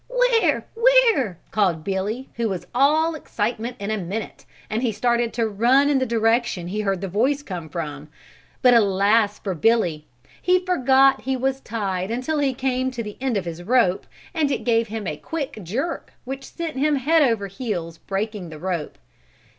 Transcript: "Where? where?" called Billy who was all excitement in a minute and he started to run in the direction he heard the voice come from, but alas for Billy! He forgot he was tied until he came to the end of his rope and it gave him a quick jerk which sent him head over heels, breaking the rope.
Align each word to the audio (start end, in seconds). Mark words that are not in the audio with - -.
"Where? 0.07 0.65
where?" 0.73 1.37
called 1.51 1.83
Billy 1.83 2.27
who 2.33 2.49
was 2.49 2.65
all 2.73 3.13
excitement 3.13 3.75
in 3.77 3.91
a 3.91 3.99
minute 3.99 4.47
and 4.67 4.81
he 4.81 4.91
started 4.91 5.31
to 5.33 5.47
run 5.47 5.91
in 5.91 5.99
the 5.99 6.07
direction 6.07 6.69
he 6.69 6.79
heard 6.81 7.01
the 7.01 7.07
voice 7.07 7.43
come 7.43 7.69
from, 7.69 8.07
but 8.63 8.73
alas 8.73 9.37
for 9.37 9.53
Billy! 9.53 10.07
He 10.41 10.65
forgot 10.65 11.21
he 11.21 11.37
was 11.37 11.59
tied 11.59 12.09
until 12.09 12.39
he 12.39 12.55
came 12.55 12.89
to 12.89 13.03
the 13.03 13.15
end 13.21 13.37
of 13.37 13.45
his 13.45 13.61
rope 13.61 14.07
and 14.33 14.49
it 14.49 14.63
gave 14.63 14.87
him 14.87 15.05
a 15.05 15.17
quick 15.17 15.59
jerk 15.61 16.13
which 16.25 16.45
sent 16.45 16.77
him 16.77 16.95
head 16.95 17.21
over 17.21 17.45
heels, 17.45 17.99
breaking 17.99 18.49
the 18.49 18.57
rope. 18.57 18.97